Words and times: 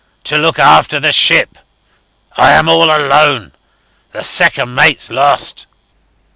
To 0.23 0.35
look 0.35 0.57
after 0.57 0.99
the 0.99 1.11
ship. 1.11 1.59
I 2.35 2.53
am 2.53 2.67
all 2.67 2.85
alone. 2.85 3.51
The 4.13 4.23
second 4.23 4.73
mate's 4.73 5.11
lost. 5.11 5.67